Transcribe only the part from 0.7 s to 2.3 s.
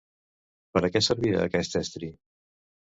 Per a què servia aquest estri?